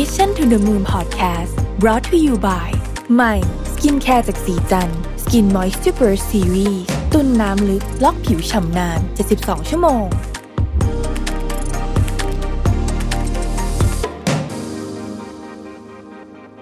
[0.00, 2.68] Mission to the Moon Podcast brought to you by
[3.14, 3.34] ใหม่
[3.72, 4.90] skincare จากศรีจัน
[5.22, 6.82] ทร์ Skin Moisture Burst Series
[7.12, 9.00] ตุนน้ำลึก ล็อกผิวฉ่ำนาน
[9.34, 10.04] 72 ชั่วโมง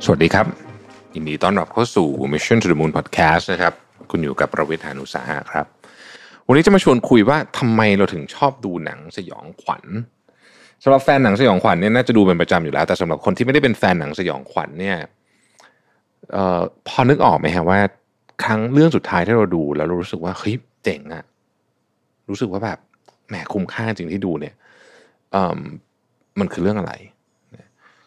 [0.05, 0.46] สวัสดีครับ
[1.14, 3.75] ยินดีต้อนรับเข้าสู่ Mission to the Moon Podcast นะครับ
[4.11, 5.67] คุณอยู่กับรวิศ หาญอุตสาหะครับ
[6.46, 9.85] วันนี้จะมาชวนคุยว่าทำไมเราถึงชอบดูหนังสยองขวัญ
[10.83, 14.97] สำหรับแฟนหนังสยองขวัญเนี่ยน่าจะดูเป็นประจำอยู่แล้ว แต่สำหรับคนที่ไม่ได้เป็นแฟนหนังสยองขวัญเนี่ย
[16.37, 17.79] ออพอนึกออกไหมฮะว่า
[18.45, 21.25] ครั้งเรื่องสุดท้ายที่เราดูแล้วเรารู้สึกว่าเฮ้ยเจ๋งอะ
[22.29, 22.79] รู้สึกว่าแบบ
[23.29, 24.55] แหมคุ้มค่าจริงที่ดูเนี่ย
[26.41, 26.92] มันคือเรื่องอะไร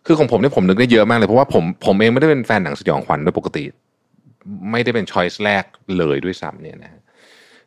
[0.05, 3.63] คือของผมเนี่ยผมนึกได้เยอะมากเลยเพราะว่าผมผมเองไม่ได้เป็นแฟนหนังสยองขวัญโดยปกติ
[4.71, 5.63] ไม่ได้เป็นช้อยส์แรก
[5.98, 7.02] เลยด้วยซ้ำเนี่ยนะฮะ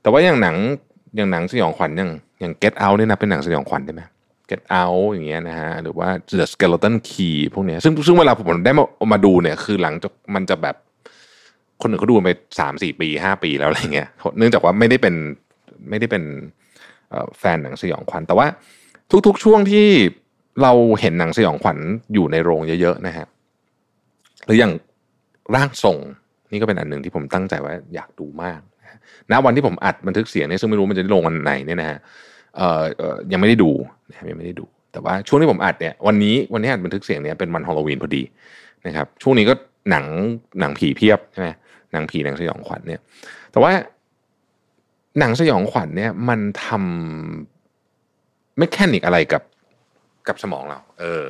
[0.03, 0.57] แต่ว่าอย่างหนัง
[1.17, 4.03] อย่างหนังสยองขวัญอย่างอย่าง Get Out เนี่ยนะเป็นหนังสยองขวัญได้ไหม
[4.51, 10.77] Get Out อย่างเงี้ยนะฮะหรือว่า The Skeleton Key พวกเนี้ยซึ่งซึ่งเวลาผมได้มามาดูเนี่ยคือหลังจากมันจะแบบ
[11.83, 15.15] คนอื่นเขาดูไปสามสี่ปีห้าปีแล้วอะไรเงี้ยเนื่องจากว่าไม่ได้เป็น
[15.89, 16.23] ไม่ได้เป็น
[17.39, 18.47] แฟนหนังสยองขวัญแต่ว่า
[19.27, 19.87] ทุกๆช่วงที่
[20.63, 21.79] เราเห็นหนังสยองขวัญ
[22.15, 23.27] อยู่ในโรงเยอะๆนะฮะ
[24.47, 24.73] หรืออย่าง
[25.55, 25.99] ร่างทรง
[26.53, 28.99] นี่ก็เป็นอันหนึ่งที่ผมตั้งใจว่าอยากดูมากนะฮะ
[29.31, 31.99] ณวันที่ผมอัดบันทึกเสียงเนี่ยซึ่งไม่รู้มันจะได้ลงวันไหนเนี่ยนะฮะ
[33.33, 33.71] ยังไม่ได้ดู
[34.09, 38.23] นะครับยังไม่ได้ดู แต่ว่าช่วงที่ผมอัดเนี่ยวันนี้วันนี้อัดบันทึกเสียงเนี่ยเป็นวันฮอลโลวีนพอดี
[38.87, 39.55] นะครับ ช่วงนี้ก็
[39.91, 40.05] หนัง
[40.61, 41.49] หนังผีเพียบใช่ไหม
[41.93, 43.01] หนังผีหนังสยองขวัญเนี่ย
[43.53, 43.73] แต่ว่า
[45.19, 49.43] หนังสยองขวัญเนี่ยมันทำไม่แค่นิกอะไรกับ
[50.29, 51.29] กับสมองเรา เออ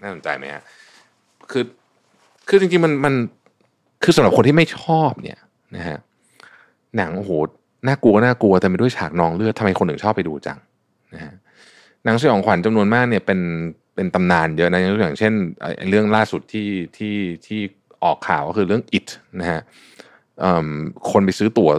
[0.00, 0.62] น่าสนใจไหมฮะ
[1.50, 1.64] คือ
[2.48, 3.14] คือจริงๆมันมัน
[4.04, 5.38] คือสำหรับคนที่ไม่ชอบเนี่ย
[5.76, 5.98] นะฮะ
[6.96, 7.30] หนังโอ้โห
[7.86, 10.58] น่ากลัวน่ากลัวแต่ไปด้วยฉากนองเลือดทำไมคนถึงชอบไปดูจัง
[11.14, 11.34] นะฮะ
[12.04, 13.40] หนังสยองขวัญจำนวนมากเนี่ยเป็น
[13.94, 15.32] เป็นตำนานเยอะนะอย่างเช่น
[15.90, 17.60] เรื่องล่าสุดที่ที่ที่
[18.04, 19.08] ออกข่าวก็คือเรื่อง it
[19.40, 19.60] นะฮะ
[21.10, 21.70] คนไปซื้อตั๋ว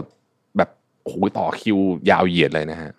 [0.56, 0.70] แบบ
[1.02, 1.78] โอ้โหต่อคิว
[2.10, 2.90] ยาวเหยียดเลยนะฮะ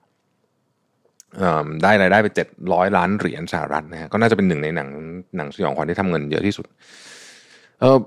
[1.84, 4.90] ได้รายได้ไปเจ็ดร้อยล้านเหรียญสหรัฐนะฮะก็น่าจะเป็นหนึ่งในหนัง
[5.38, 6.66] หนังสยองขวัญที่ทำเงินเยอะที่สุด
[7.80, 7.98] เออ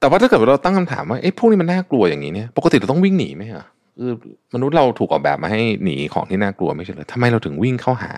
[0.00, 3.66] แต่ว่าถ้าเกิดเราตั้งคำถามว่าเอ้พวกนี้มันน่ากลัวอย่างนี้เนี่ยปกติเราต้องวิ่งหนีไหมอะ
[3.98, 4.12] คือ
[4.54, 8.12] มนุษย์เราถูกออกแบบมาให้หนีของที่น่ากลัวไม่ใช่เหรอทำไมเราถึงวิ่งเข้าหา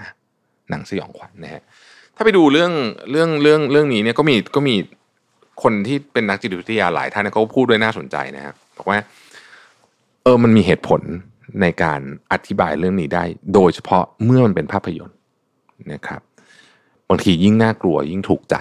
[0.70, 1.62] หนังสยองขวัญนะฮะ
[2.16, 2.72] ถ้าไปดูเรื่อง
[3.10, 4.74] เรื่องเรื่องเรื่องนี้เนี่ยก็มีก็มี
[5.62, 8.98] คนที่เป็นนักจิตวิทยาหลายท่านเขาก็พูดด้วยน่าสนใจนะครับบอกว่า
[10.22, 11.00] เออมันมีเหตุผล
[11.62, 12.00] ในการ
[12.32, 13.24] อธิบายเรื่องนี้ได้
[13.54, 15.18] โดยเฉพาะเมื่อมันเป็นภาพยนตร์
[15.92, 16.20] นะครับ
[17.08, 18.56] บางทียิ่งน่ากลัวยิ่งถูกใจ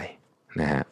[0.61, 0.83] นะฮะ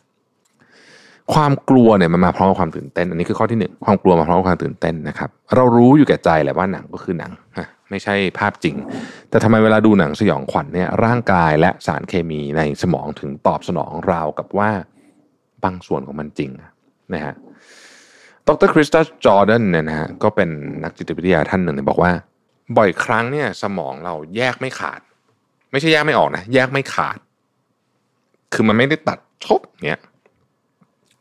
[1.33, 7.31] ความกลัวเนี่ยมันมาพร้อมกับความตื่นเต้น อันนี้คือข้อที่หนึ่งความกลัวมาพร้อมกับความตื่นเต้นนะครับ เรารู้อยู่แก่ใจแหละว่าหนังก็คือหนัง
[7.89, 8.75] ไม่ใช่ภาพจริง
[9.29, 14.71] แต่ทำไมเวลาดูหนังสยองขวัญเนี่ยร่างกายและสารเคมีในสมองถึงตอบสนองราวกับว่า
[15.63, 16.51] บางส่วนของมันจริง
[17.13, 17.33] นะฮะ
[18.47, 20.49] ดรคริสตัสจอร์แดนเนี่ยนะฮะก็เป็น
[20.83, 22.11] นักจิตวิทยาท่านหนึ่งเนี่ยบอกว่า
[22.77, 24.99] บ่อยครั้งเนี่ยสมองเราแยกไม่ขาด
[25.71, 27.17] ไม่ใช่แยกไม่ออกนะ แยกไม่ขาด
[28.53, 30.01] คือมันไม่ได้ตัดชบเนี่ย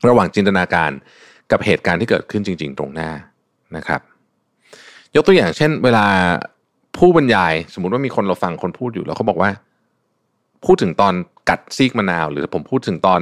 [0.08, 0.90] ระหว่างจินตนาการ
[1.50, 3.10] กับเหตุการณ์ที่เกิดขึ้นจริง ๆ ตรงหน้า
[3.76, 4.00] นะครับ
[5.14, 6.06] ยกตัวอย่างเช่น เวลา
[6.96, 9.50] ผู้บรรยาย สมมุติว่ามีคนเราฟังคนพูดอยู่แล้วเขาบอกว่า
[10.64, 11.14] พูดถึงตอน
[11.48, 13.20] กัดซีกมะนาว หรือผมพูดถึงตอน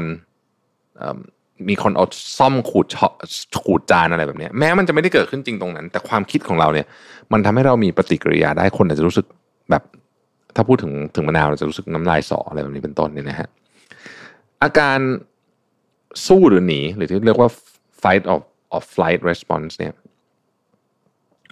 [1.68, 2.04] มีคนเอา
[2.38, 3.12] ซ่อมขูดเฉาะ
[3.64, 6.86] ขูดจานอะไรแบบนี้แม้มันจะไม่ได้เกิดขึ้นจริงตรงนั้น แต่ความคิดของเราเนี่ย
[7.32, 9.26] มันทำให้เรามีปฏิกิริยาได้คนอาจจะรู้สึก
[9.70, 9.82] แบบ
[10.56, 13.48] ถ้าพูดถึงถึงมะนาวเราจะรู้สึกน้ำลายสออะไรแบบนี้เป็นต้นเนี่ยนะฮะ
[14.62, 14.98] อาการ
[16.26, 17.50] สู้หรือหนี หรือที่เรียกว่า
[18.02, 18.40] fight of
[18.76, 19.94] of flight response เนี่ย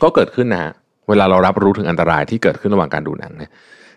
[0.02, 0.72] ก็เกิดขึ้นนะฮะ
[1.08, 3.50] เวลาเรารับรู้ถึงอันตรายที่เกิดขึ้นระหว่างการดูหนังเนี่ย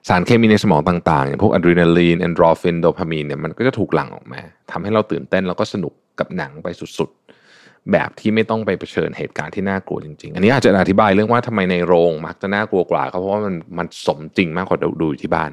[0.09, 6.67] สารเคมีในสมองต่างๆอย่างพวกอะดรีนาลีนเอ็นดอร์ฟินโดพามีนเนี่ยมันก็จะถูกหลั่งออกมาทำให้เราตื่นเต้นแล้วก็สนุกกับหนังไป
[6.97, 15.51] สุดๆ แบบที่ไม่ต้องไปเผชิญเหตุการณ์ที่น่ากลัวจริงๆ อันนี้อาจจะอธิบายเรื่องว่าทำไมในโรงมักจะน่ากลัวกว่าเพราะว่ามันมันสมจริงมากกว่าดูอยู่ที่บ้าน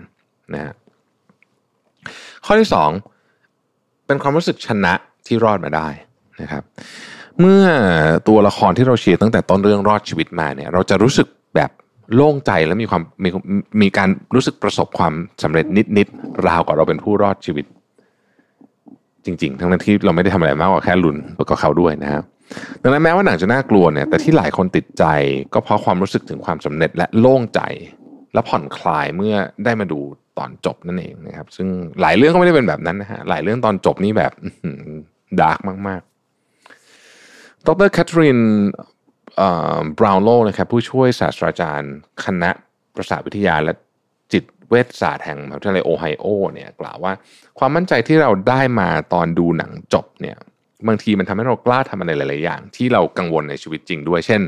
[0.55, 0.75] นะฮะ
[2.45, 2.91] ข้อที่สอง
[4.07, 4.95] เป็นความรู้สึกชนะ
[5.27, 5.89] ที่รอดมาได้
[6.43, 6.63] นะครับ
[7.41, 7.65] เมื่อ
[8.29, 11.27] ตัวละครที่เราเชียร์ตั้งแต่ต้นเรื่องรอดชีวิตมาเนี่ย เราจะรู้สึก
[11.57, 11.71] แบบ
[12.15, 13.29] โล่งใจและมีความมี
[13.83, 15.67] มีการรู้สึกประสบความสำเร็จ
[15.99, 17.67] นิดๆราวกับเราเป็นผู้รอดชีวิต
[19.25, 21.17] จริง ๆ ทั้งนั้นที่เราไม่ได้ทำอะไรมากกว่าแค่ลุ้น
[21.49, 22.25] กับเขาด้วยนะครับ
[22.83, 25.05] ดังนั้นแม้ว่าหนังจะน่ากลัวเนี่ยแต่ที่หลายคนติดใจ
[25.55, 27.61] ก็เพราะความรู้สึกถึงความสำเร็จและโล่งใจ
[28.35, 29.35] และผ่อนคลายเมื่อ
[29.65, 30.01] ได้มาดู
[30.39, 31.69] ตอนจบนั่นเองนะครับ ซึ่ง
[32.01, 34.33] หลายเรื่องก็ไม่ได้เป็นแบบนั้นนะฮะหลายเรื่องตอนจบนี่แบบ
[35.41, 35.59] ดาร์ก
[35.89, 36.03] มาก
[36.85, 38.41] ๆ ดรแคทเธอรีน
[39.99, 41.95] บราวน์โลนะครับผู้ช่วยศาสตราจารย์
[42.25, 42.51] คณะ
[42.95, 43.73] ประสาทวิทยาและ
[44.33, 47.13] จิตเวชศาสตร์แห่งมหาวิทยาลัยโอไฮโอเนี่ยกล่าวว่า
[47.59, 50.37] ความมั่นใจที่เราได้มาตอนดูหนังจบเนี่ย
[50.89, 54.43] บางทีมันทำให้เรากล้าทำอะไรหลาย ๆ อย่าง ที่เรากังวลในชีวิตจริงด้วย เช่น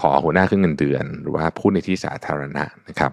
[0.00, 3.12] ขอหัวหน้าขึ้นเงินเดือน หรือว่าพูดในที่สาธารณะนะครับ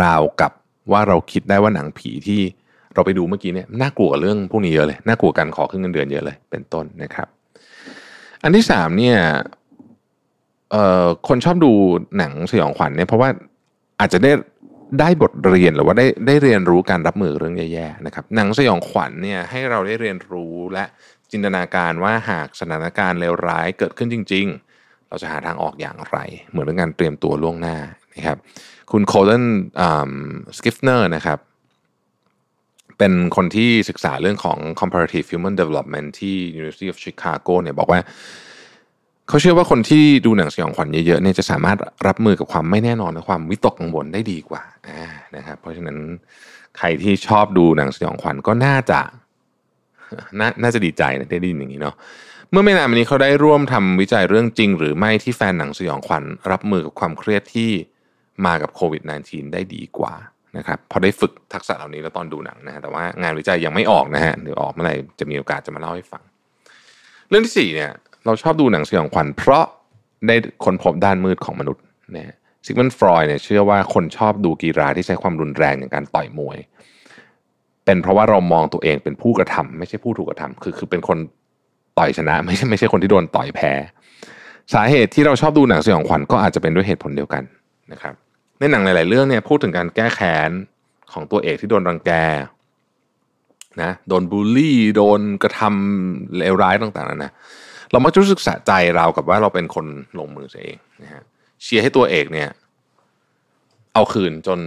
[0.00, 0.52] ราวกับ
[0.92, 2.42] ว่าเราคิดได้ว่าหนังผีที่
[2.94, 7.28] เราไปดูเมื่อกี้เนี่ยน่ากลัวเรื่องพวกนี้เยอะเลยน่ากลัวการขอขึ้นเงินเดือนเยอะเลย เป็นต้นนะครับ
[8.42, 9.18] อันที่สามเนี่ย
[11.28, 11.72] คนชอบดู
[12.18, 13.28] หนังสยองขวัญเนี่ยเพราะว่า
[14.00, 14.32] อาจจะได้
[15.00, 20.84] ได้บทเรียนหรือว่าได้ได้เรียนรู้การรับมือเรื่องแย่ๆนะครับ หนังสยองขวัญเนี่ยให้เราได้เรียนรู้และ
[21.30, 24.46] จินตนาการว่าหากสถานการณ์เลวร้ายเกิดขึ้นจริง
[24.78, 26.18] ๆ เราจะหาทางออกอย่างไร
[26.50, 27.76] เหมือนเป็นการเตรียมตัวล่วงหน้า
[28.14, 28.38] นะครับ
[28.92, 29.44] คุณโคลตัน
[30.56, 31.38] สคริฟเนอร์นะครับ
[33.00, 38.00] เป็นคนที่ศึกษาเรื่องของ comparative human development ที่ University of Chicago เนี่ยบอกว่า
[39.28, 44.62] เขาเชื่อว่าคนที่ดูหนังสยองขวัญเยอะๆเนี่ยจะสามารถรับมือกับความไม่แน่นอนและความวิตกกังวลได้ดีกว่า
[45.36, 45.98] นะครับเพราะฉะนั้น
[46.78, 49.00] ใครที่ชอบดูหนังสยองขวัญก็น่าจะ
[50.40, 51.94] น่าจะดีใจนะได้ยินอย่างนี้เนาะ
[52.50, 57.70] เมื่อไม่นานมานี้เขาได้ร่วมทำวิจัยเรื่องจริง หรือไม่ที่แฟนหนังสยองขวัญรับมือกับความเครียดที่
[58.44, 60.14] มากับโควิด -19 ได้ดีกว่า
[60.56, 66.22] นะครับพอได้ฝึกทักษะเหล่านี้แล้วตอนดูหนังนะฮะแต่ว่างานวิจัยยังไม่ออกนะฮะเดี๋ยวออกเมื่อไหร่จะมีโอกาสจะมาเล่าให้ฟัง
[67.28, 67.90] เรื่องที่สี่เนี่ย
[68.26, 69.64] เราชอบดูหนังสยองขวัญเพราะ
[70.26, 71.82] ได้ค้นพบด้านมืดของมนุษย์
[72.16, 76.58] นะซิกมันฟรอยเนี่ยเชื่อว่าคนชอบดูกีฬาที่ใช้ความรุนแรงอย่างการต่อยมวย
[77.84, 81.18] เป็นเพราะว่าเรามองตัวเองเป็นผู้กระทำไม่ใช่ผู้ถูกกระทำคือคือเป็นคน
[81.98, 83.72] ต่อยชนะ ไม่ใช่ไม่ใช่คนที่โดนต่อยแพ้
[84.74, 87.42] สาเหตุที่เราชอบดูหนังสยองขวัญก็อาจจะเป็นด้วยเหตุผลเดียวกัน
[87.92, 88.14] นะครับ
[88.60, 90.50] ในหนังหลาย ๆ เรื่องเนี่ยพูดถึงการแก้แค้น
[91.12, 92.10] ของตัวเอกที่โดนรังแก
[93.82, 97.32] นะโดนบูลลี่โดนกระทำเลวร้ายต่างๆนะ
[97.90, 99.86] เรามักจะรู้สึกสะใจเรากับว่าเราเป็นคน
[100.18, 101.22] ลงมือเองนะฮะ
[101.62, 102.48] เชียร์ให้ตัวเอกเนี่ย
[103.94, 104.58] เอาคืนจน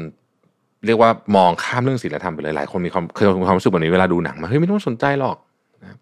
[0.85, 5.37] เรียกว่ามองข้ามเรื่องศีลธรรมไปเลยหลายคนมีความเคยมีความรู้สึกแบบนี้เวลาดูหนังมาเฮ้ยไม่ต้องสนใจหรอก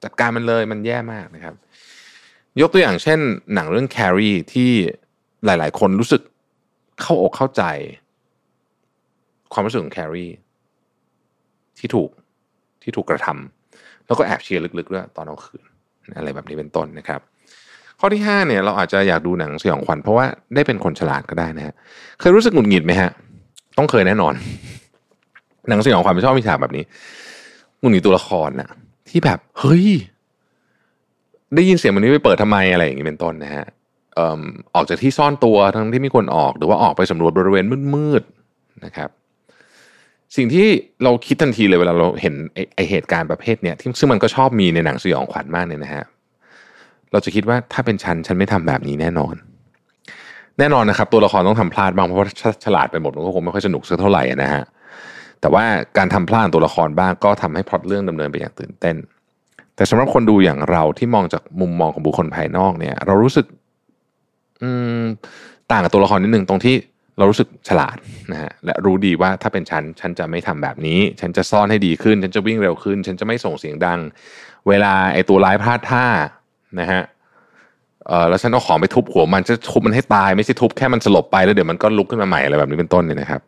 [0.04, 1.56] จัดการมันเลยมันแย่มากนะครับ
[2.62, 3.20] ยกตัวอย่างเช่น
[3.54, 4.72] หนังเรื่อง Carrie ที่
[5.46, 6.22] หลาย ๆ คนรู้สึก
[7.02, 7.64] เข้าอกเข้าใจ
[9.54, 10.34] ความรู้สึกของ Carrie
[11.80, 12.10] ที่ถูก
[12.84, 15.64] ที่ถูกกระทำแล้วก็แอบเชียร์ลึกๆด้วยตอนเอาคืน
[16.18, 17.22] อะไรแบบนี้เป็นต้นนะครับ
[18.00, 20.26] ข้อที่5เนี่ยเราอาจจะอยากดูหนังสยองขวัญเพราะว่า
[20.56, 21.74] ได้เป็นคนฉลาดก็ได้นะฮะ
[22.20, 23.12] เคยรู้สึกหงุดหงิดไหมฮะ
[23.78, 24.34] ต้องเคยแน่นอน
[25.70, 26.84] หนังสยองขวัญไม่ชอบมีฉากแบบนี้
[27.80, 28.70] หงุดหงิดตัวละครนะ
[29.10, 29.88] ที่แบบเฮ้ย
[31.56, 33.66] ได้ยินเสียงมันนี้ไปเปิดทำไมอะไรอย่างนี้เป็นต้นนะฮะ
[34.76, 37.66] ออกจากที่ซ่อนตัวทั้งที่ไม่ควรออกหรือว่าออกไปสำรวจบริเวณ
[37.96, 39.10] มืดๆนะครับ
[40.36, 40.68] สิ่งที่
[41.04, 42.34] เราคิดทันทีเลยเวลาเราเห็น
[42.76, 46.04] ไอเหตุการณ์ประเภทเนี้ยที่ซึ่งมันก็ชอบมีในหนังสยองขวัญมากเนี่ยนะฮะ
[47.12, 49.36] เราจะคิดว่าถ้าเป็นฉันฉันไม่ทำแบบนี้แน่นอน
[50.60, 52.28] แน่นอนนะครับ ตัวละครต้องทำพลาดบ้างเพราะว่า
[52.66, 54.64] ฉลาดไปหมดมันก็คงไม่ค่อยสนุกสักเท่าไหร่นะฮะ
[55.42, 55.64] แต่ว่า
[55.98, 58.96] การทำพลาดตัวละครบ้างก็ทำให้พล็อตเรื่องดำเนินไปอย่างตื่นเต้น
[59.76, 63.46] แต่สำหรับคนดูอย่างเราที่มองจากมุมมองของบุคคลภายนอกเนี่ย เรารู้สึก
[64.64, 64.70] อื
[65.02, 65.04] ม
[65.72, 66.76] ต่างกับตัวละครนิดนึงตรงที่
[67.18, 67.96] เรารู้สึกฉลาด
[68.32, 74.00] นะฮะและรู้ดีว่าถ้าเป็นฉันฉันจะไม่ทำแบบนี้ ฉันจะซ่อนให้ดีขึ้น ฉันจะวิ่งเร็วขึ้น ฉันจะไม่ส่งเสียงดัง
[74.68, 76.06] เวลาไอ้ตัวร้ายพลาดท่า
[76.80, 77.02] นะฮะ
[78.08, 83.42] เออแล้วฉันเอาของไปทุบหัวมันจะทุบมันให้ตายไม่ใช่ทุบแค่มันสลบไปแล้วเดี๋ยวมันก็ลุกขึ้นมาใหม่อะไรแบบนี้เป็นต้นเนี่ยนะครับ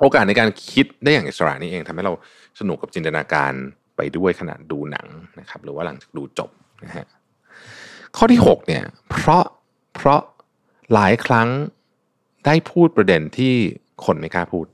[0.00, 2.12] โอกาสในการคิดได้อย่างอิสระนี่เองทำให้เรา
[2.60, 3.52] สนุกกับจินตนาการ
[3.96, 5.06] ไปด้วยขณะดูหนัง
[5.40, 6.50] นะครับ หรือว่าหลังจากดูจบ
[6.84, 7.06] นะฮะ
[8.16, 9.44] ข้อที่6เนี่ยเพราะ
[10.00, 10.20] เพราะ
[10.94, 11.48] หลายครั้ง
[12.46, 13.54] ได้พูดประเด็นที่
[14.04, 14.66] คนไม่กล้าพูด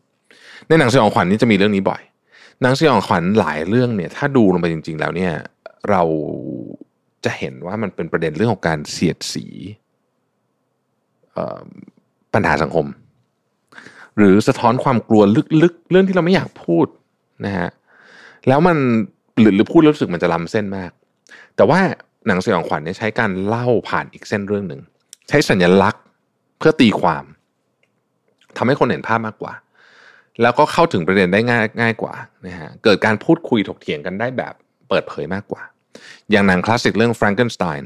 [0.68, 2.02] ในหนังสยองขวัญนี่จะมีเรื่องนี้บ่อย
[2.62, 5.32] หนังสยองขวัญหลายเรื่องเนี่ยถ้าดูลงไปจริง ๆ แล้วเนี่ย
[5.90, 6.02] เรา
[7.24, 9.46] จะเห็นว่ามันเป็นประเด็นเรื่องของการเสียดสี
[12.34, 12.86] ปัญหาสังคม
[14.16, 15.22] หรือสะท้อนความกลัว
[15.62, 16.86] ลึกๆ เรื่องที่เราไม่อยากพูด
[17.46, 17.68] นะฮะ
[18.48, 18.76] แล้วมัน
[19.40, 20.90] หรือหรือพูดแล้วรู้สึกมันจะล้ำเส้นมาก
[21.56, 21.80] แต่ว่า
[22.26, 24.80] หนังสยองขวัญเนี่ยใช้การเล่าผ่านอีกเส้นเรื่องหนึ่ง
[25.28, 26.02] ใช้สัญลักษณ์
[26.58, 27.24] เพื่อตีความ
[28.56, 29.52] ทำให้คนเห็นภาพมากกว่า
[30.42, 32.14] แล้วก็เข้าถึงประเด็นได้ง่ายง่ายกว่า
[32.46, 34.54] นะฮะเกิดการพูดคุยถกเถียงกันได้แบบ
[34.88, 35.62] เปิดเผยมากกว่า
[36.30, 37.82] อย่างหนังคลาสสิกเรื่อง Frankenstein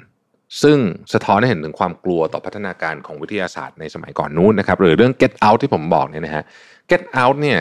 [0.62, 0.78] ซึ่ง
[1.12, 6.44] สะท้อนให้เห็นถึงความกลัวต่อพัฒนาการของวิทยาศาสตร์ในสมัยก่อนนู้นนะครับ หรือเรื่อง Get Out ที่ผมบอกเนี่ยนะฮะ
[6.90, 7.58] Get Out เนี่ย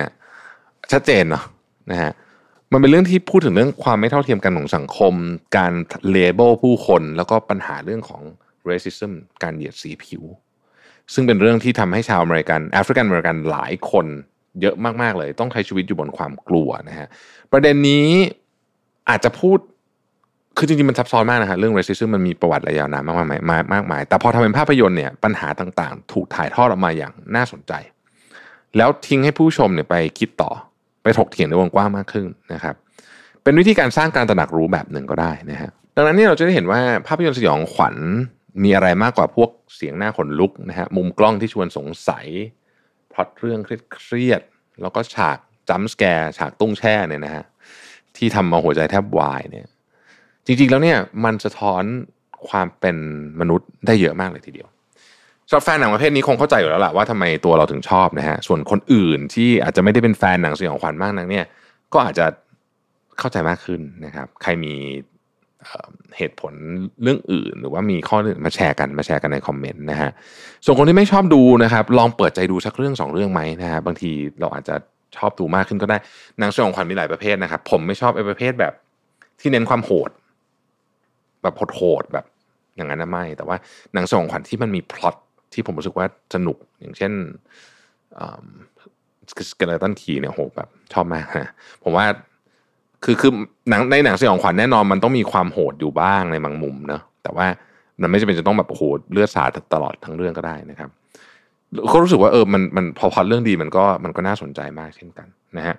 [0.92, 1.44] ชัดเจนเนาะ
[1.92, 2.12] นะฮะ
[2.72, 5.14] มันเป็นเรื่องที่พูดถึงเรื่องความไม่เท่าเทียมกันของสังคม
[5.58, 5.74] การ
[6.12, 8.22] label ผู้คน แล้วก็ปัญหาเรื่องของ
[8.70, 9.12] racism
[9.44, 10.24] การเหยียดสีผิว
[11.14, 14.06] ซึ่งเป็นเรื่องที่ทำให้ชาวอเมริกันแอฟริกันอเมริกันหลายคน
[14.62, 17.08] เยอะมาก ๆ เลย ต้องใช้ชีวิตอยู่บนความกลัวนะฮะ
[17.52, 18.08] ประเด็นนี้
[19.10, 19.60] อาจจะพูด
[20.58, 23.28] คือจริงๆ มันซับซ้อนมากนะฮะเรื่อง racism มันมีประวัติระยาวนานมากมาย
[23.74, 27.74] มากมาย แต่พอทำเป็นภาพยนตร์เนี่ยปัญหาต่างๆ ถูกถ่ายทอดออกมาอย่างน่าสนใจ
[28.78, 30.52] แล้วทิ้งให้ผู้ชมเนี่ยไปคิดต่อ
[31.04, 32.76] ไปถกเถียงในวงกว้างมากขึ้นนะครับ
[33.44, 37.96] เป็นวิธีการสร้างการตระหนักรู้แบบหนึ่งก็ได้นะฮะดังนั้นนี่เราจะได้เห็นว่าภาพยนตร์สยองขวัญ
[38.64, 42.28] มีอะไรมากกว่าพวกเสียงหน้าขนลุกนะฮะมุมกล้องที่ชวนสงสัย
[43.12, 45.38] พล็อตเรื่องเครียดๆแล้วก็ฉาก
[45.70, 47.46] จัมส์สแกร์ฉากตุ้งแช่เนี่ยนะฮะ
[48.18, 49.68] ที่ทำมาหัวใจแทบวายเนี่ย
[50.46, 51.84] จริงๆแล้วเนี่ยมันสะท้อน
[52.50, 52.98] ความเป็น
[53.40, 54.68] มนุษย์ได้เยอะมากเลยทีเดียว
[55.50, 61.46] สำหรับแฟนหนังประเภทนี้คงเข้าใจอยู่แล้วล่ะว่าทำไมตัวเราถึงชอบนะฮะส่วนคนอื่นที่อาจจะไม่ได้เป็นแฟนหนังสยองขวัญมากนักเนี่ย
[61.94, 62.26] ก็อาจจะ
[63.20, 64.74] เข้าใจมากขึ้นนะครับ ใครมี
[66.18, 66.54] เหตุผล
[67.04, 70.12] เรื่องอื่น หรือว่ามีข้ออื่นมาแชร์กันมาแชร์กันในคอมเมนต์นะฮะ
[70.66, 74.76] ส่วนคนที่ไม่ชอบดูนะครับ ลองเปิดใจดูสักเรื่องสองเรื่องไหมนะฮะบางทีเราอาจจะ
[75.18, 75.98] ชอบดูมากขึ้นก็ได้
[76.40, 78.74] หนังสยองขวัญมีหลายประเภทนะครับ ผมไม่ชอบไอ้ประเภทแบบ
[79.40, 80.10] ที่เน้นความโหด
[81.42, 82.26] แบบโหดแบบ
[82.76, 83.58] อย่างนั้นนะไม่ แต่ว่า
[83.94, 85.16] หนังสยองขวัญที่มันมีพล็อต
[85.54, 87.12] ที่ผมรู้สึกว่าสนุกอย่างเช่น
[89.52, 91.50] Skeleton Key เนี่ยโหแบบชอบมากนะ
[91.84, 92.06] ผมว่า
[93.04, 93.32] คือคือ
[93.70, 97.48] หนังในหนังสยองขวัญแน่นอนมันต้องมีความโหดอยู่บ้างในบางมุมเนะแต่ว่า
[98.02, 100.90] มันไม่จำเป็นจะต้องแบบโหดเลือดสาดตลอดทั้งเรื่องก็ได้นะครับ
[101.92, 105.28] ก็รู้สึกว่าเออมันมันพอพอเรื่องดีมันก็มันก็น่าสนใจมากเช่นกัน
[105.58, 105.76] นะฮะ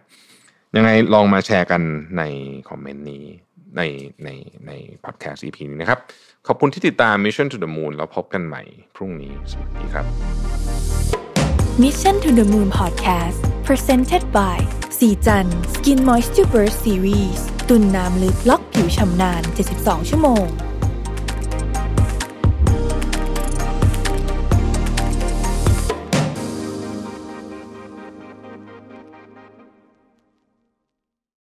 [0.76, 1.82] ยังไงลองมาแชร์กัน
[2.18, 2.22] ใน
[2.68, 3.24] คอมเมนต์นี้
[3.76, 3.82] ใน
[4.24, 4.28] ใน
[4.66, 4.72] ใน
[5.04, 5.98] พอดแคสต์ EP นี้นะครับ
[6.46, 8.62] ขอบคุณที่ติดตาม Mission to the Moon แล้วพบกันใหม่
[8.96, 10.06] พรุ่งนี้ สวัสดีครับ
[11.82, 14.58] Mission to the Moon Podcast Presented by
[14.98, 19.42] สีจัน Skin Moisture Burst Series ตุ่นน้ำลึกล็อกผิวชำนาน
[19.76, 20.69] 72 ชั่วโมง